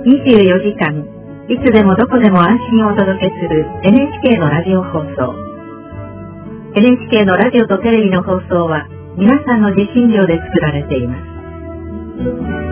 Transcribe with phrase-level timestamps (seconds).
[0.00, 0.96] 24時間、
[1.46, 5.34] いつでもどこでも安心をお届けする NHK のラジオ放送。
[6.74, 8.88] NHK のラジオとテレビの放送は
[9.18, 12.69] 皆さんの受信料で作られています。